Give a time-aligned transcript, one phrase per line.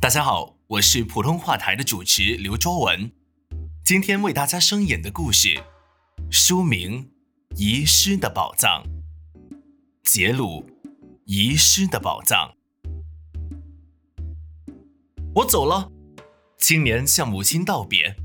[0.00, 3.12] 大家好，我是普通话台的主持刘卓文，
[3.84, 5.62] 今天为大家声演的故事，
[6.30, 7.04] 书名
[7.58, 8.82] 《遗失的宝藏》，
[10.02, 10.64] 杰鲁
[11.26, 12.54] 《遗失的宝藏》。
[15.34, 15.92] 我走了，
[16.56, 18.16] 青年向母亲道别。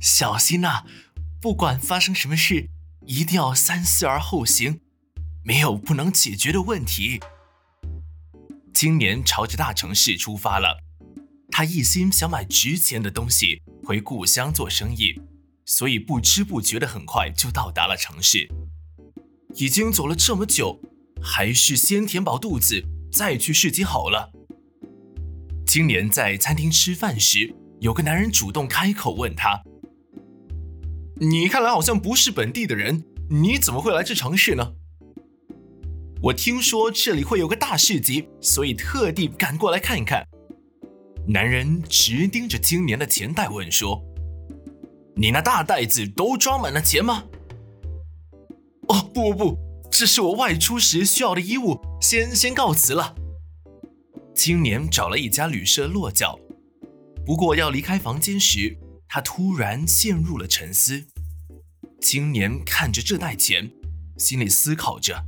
[0.00, 0.86] 小心呐，
[1.42, 2.70] 不管发生什么事，
[3.04, 4.80] 一定要三思而后行，
[5.44, 7.20] 没有不能解决的问题。
[8.82, 10.76] 青年朝着大城市出发了，
[11.52, 15.20] 他一心想买值钱的东西回故乡做生意，
[15.64, 18.48] 所以不知不觉的很快就到达了城市。
[19.54, 20.80] 已经走了这么久，
[21.22, 22.82] 还是先填饱肚子
[23.12, 24.32] 再去市集好了。
[25.64, 29.62] 青年在餐厅吃饭时，有个男人主动开口问他
[31.22, 34.72] ：“你看来好像不是本地的人，你怎么会来这城市呢？”
[36.22, 40.24] 我听说这里会有个大市集，所以特地赶过来看一看。
[41.26, 44.00] 男人直盯着青年的钱袋问说
[45.16, 47.24] ：“你那大袋子都装满了钱吗
[48.86, 49.58] ？”“哦，不不不，
[49.90, 53.16] 这是我外出时需要的衣物，先先告辞了。”
[54.32, 56.38] 青年找了一家旅社落脚，
[57.26, 61.04] 不过要离开房间时，他突然陷入了沉思。
[62.00, 63.72] 青年看着这袋钱，
[64.18, 65.24] 心里思考着。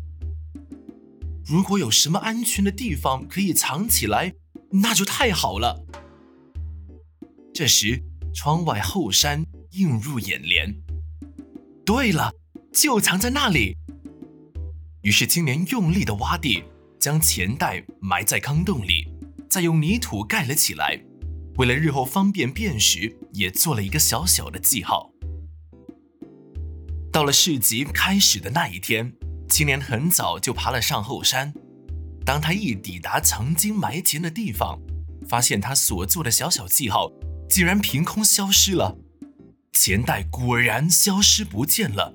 [1.47, 4.35] 如果有什么安全的地方可以藏起来，
[4.71, 5.85] 那就太好了。
[7.53, 8.03] 这时，
[8.35, 10.75] 窗外后山映入眼帘。
[11.85, 12.33] 对了，
[12.73, 13.77] 就藏在那里。
[15.03, 16.65] 于是青年用力的挖地，
[16.99, 19.07] 将钱袋埋在坑洞里，
[19.51, 20.99] 再用泥土盖了起来。
[21.59, 25.13] 为了日后方便辨识，也做了一个小小的记号。
[27.13, 29.13] 到了市集开始的那一天。
[29.49, 31.55] 青年很早就爬了上后山，
[32.25, 34.81] 当他一抵达曾经埋钱的地方，
[35.29, 37.13] 发现他所做的小小记号
[37.49, 38.97] 竟然凭空消失了，
[39.73, 42.15] 钱袋果然消失不见了。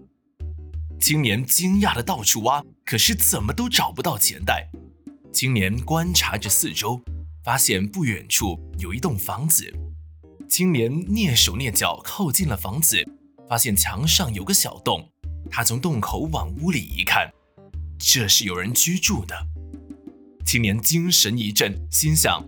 [1.00, 4.70] 青年惊讶的到处挖，可是怎么都找不到钱袋。
[5.32, 7.02] 青年观察着四周，
[7.44, 9.74] 发现不远处有一栋房子。
[10.50, 13.06] 青年蹑手蹑脚靠近了房子，
[13.48, 15.08] 发现墙上有个小洞。
[15.52, 17.32] 他从洞口往屋里一看，
[17.98, 19.36] 这是有人居住的。
[20.46, 22.44] 青年精神一振，心想：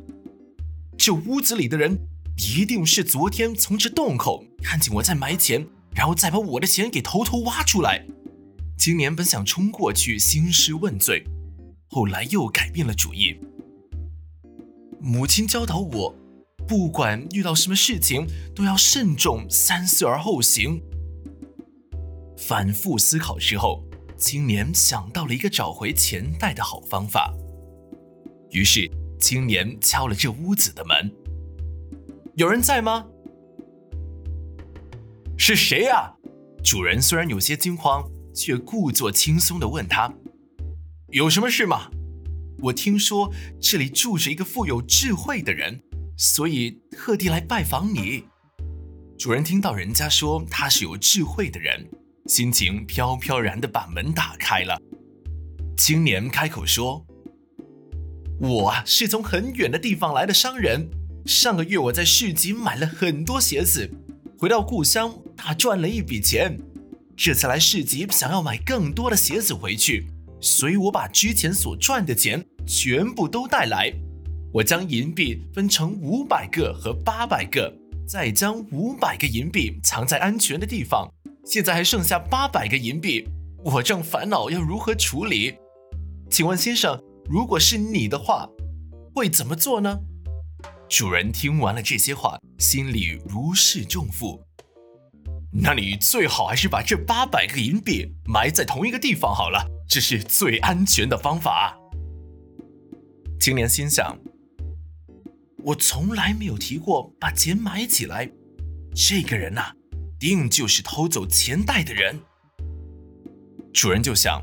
[0.97, 2.00] 这屋子里的人
[2.38, 8.06] 一定是昨天从这洞口看见我在埋钱，然后再把我的钱给偷偷挖出来。
[8.78, 11.23] 青年本想冲过去兴师问罪，
[11.90, 13.38] 后来又改变了主意。
[15.00, 16.16] 母亲教导我，
[16.67, 18.25] 不管遇到什么事情，
[18.56, 20.81] 都要慎重，三思而后行。
[22.41, 23.84] 反复思考之后，
[24.18, 27.31] 青年想到了一个找回钱袋的好方法。
[28.50, 31.13] 于是，青年敲了这屋子的门
[32.35, 33.06] ：“有人在吗
[35.38, 36.16] ？”“是谁呀？”
[36.66, 38.03] 主人虽然有些惊慌，
[38.34, 40.12] 却故作轻松地问他
[41.13, 41.91] ：“有什么事吗？
[42.63, 43.31] 我听说
[43.62, 45.79] 这里住着一个富有智慧的人，
[46.18, 48.25] 所以特地来拜访你。”
[49.18, 51.88] 主人听到人家说他是有智慧的人。
[52.28, 54.80] 心情飘飘然的把门打开了，
[55.76, 57.06] 青年开口说
[58.40, 60.88] ：“我是从很远的地方来的商人，
[61.26, 63.90] 上个月我在市集买了很多鞋子，
[64.38, 66.59] 回到故乡大赚了一笔钱。
[67.18, 70.08] 这次来市集想要买更多的鞋子回去，
[70.40, 73.92] 所以我把之前所赚的钱全部都带来。
[74.53, 77.74] 我将银币分成五百个和八百个，
[78.08, 81.12] 再将五百个银币藏在安全的地方。”
[81.46, 83.28] 现在还剩下八百个银币，
[83.63, 85.56] 我正烦恼要如何处理。
[86.29, 88.47] 请问先生，如果是你的话，
[89.13, 90.00] 会怎么做呢？
[90.88, 94.41] 主人听完了这些话，心里如释重负。
[95.52, 101.78] 那你最好还是把这八百个银币埋在同一个地方好了，这是最安全的方法。
[103.40, 104.17] 青年心想：
[105.64, 108.32] 我从来没有提过把钱埋起来，
[108.96, 109.73] 这个人呐。
[110.22, 112.20] 定就是偷走钱袋的人。
[113.73, 114.40] 主人就想，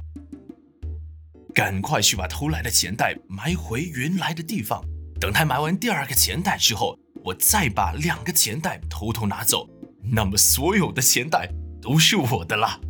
[1.54, 4.84] 赶快去把偷来的钱袋埋回原来的地方。
[5.20, 9.68] 等他埋完第二个钱袋之后，我再把两个钱袋偷偷拿走，
[10.02, 11.48] 那么所有的钱袋
[11.80, 12.80] 都是我的了。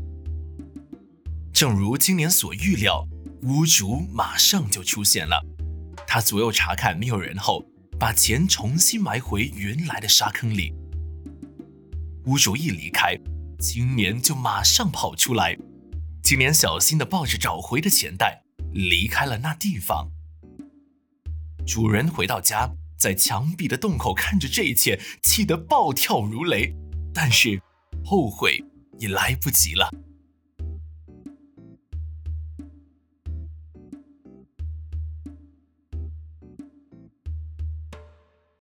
[1.52, 3.06] 正如今年所预料，
[3.42, 5.44] 屋主马上就出现了。
[6.06, 7.62] 他左右查看没有人后，
[7.98, 10.72] 把钱重新埋回原来的沙坑里。
[12.28, 13.18] 屋主一离开，
[13.58, 15.56] 青年就马上跑出来。
[16.22, 18.42] 青年小心地抱着找回的钱袋，
[18.74, 20.10] 离开了那地方。
[21.66, 26.74] 主人回到家，在墙壁的洞口看着这一切，气得暴跳如雷。
[27.14, 27.58] 但是，
[28.04, 28.62] 后悔
[28.98, 29.90] 已来不及了。